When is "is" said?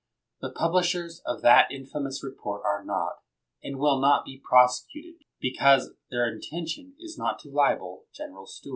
6.99-7.19